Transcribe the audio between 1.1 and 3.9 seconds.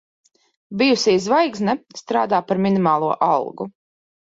zvaigzne strādā par minimālo algu.